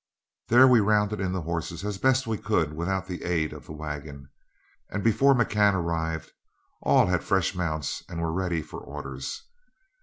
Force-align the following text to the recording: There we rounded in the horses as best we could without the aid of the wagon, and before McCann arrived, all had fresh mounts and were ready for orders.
There 0.47 0.67
we 0.67 0.79
rounded 0.79 1.19
in 1.21 1.31
the 1.31 1.43
horses 1.43 1.85
as 1.85 1.99
best 1.99 2.25
we 2.25 2.39
could 2.39 2.73
without 2.73 3.05
the 3.05 3.21
aid 3.23 3.53
of 3.53 3.67
the 3.67 3.71
wagon, 3.71 4.31
and 4.89 5.03
before 5.03 5.35
McCann 5.35 5.75
arrived, 5.75 6.31
all 6.81 7.05
had 7.05 7.23
fresh 7.23 7.53
mounts 7.53 8.03
and 8.09 8.19
were 8.19 8.33
ready 8.33 8.63
for 8.63 8.79
orders. 8.79 9.43